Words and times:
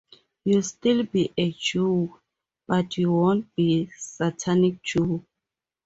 You'll 0.45 0.63
still 0.63 1.03
be 1.03 1.31
a 1.37 1.51
Jew, 1.51 2.19
but 2.65 2.97
you 2.97 3.11
won't 3.11 3.53
be 3.53 3.83
a 3.83 3.89
satanic 3.95 4.81
Jew! 4.81 5.23